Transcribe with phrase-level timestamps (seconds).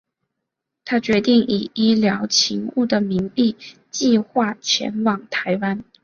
[0.83, 3.55] 他决定以医疗勤务的名义
[3.91, 5.83] 计画前往台湾。